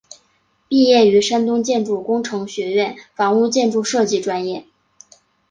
[0.67, 4.65] 毕业于山东建筑工程学院房屋建筑设计专业。